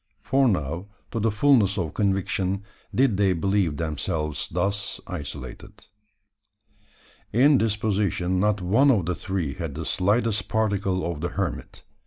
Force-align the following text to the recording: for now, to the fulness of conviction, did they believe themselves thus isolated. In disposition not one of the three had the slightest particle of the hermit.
for 0.23 0.47
now, 0.47 0.87
to 1.11 1.19
the 1.19 1.29
fulness 1.29 1.77
of 1.77 1.93
conviction, 1.93 2.63
did 2.95 3.17
they 3.17 3.33
believe 3.33 3.77
themselves 3.77 4.47
thus 4.49 4.99
isolated. 5.05 5.85
In 7.31 7.59
disposition 7.59 8.39
not 8.39 8.61
one 8.63 8.89
of 8.89 9.05
the 9.05 9.13
three 9.13 9.53
had 9.53 9.75
the 9.75 9.85
slightest 9.85 10.47
particle 10.47 11.05
of 11.05 11.21
the 11.21 11.29
hermit. 11.29 11.83